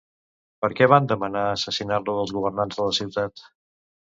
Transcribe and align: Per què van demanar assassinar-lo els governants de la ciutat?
Per 0.65 0.69
què 0.79 0.87
van 0.93 1.09
demanar 1.11 1.43
assassinar-lo 1.49 2.17
els 2.23 2.35
governants 2.39 2.81
de 2.81 2.89
la 2.89 2.97
ciutat? 3.01 3.45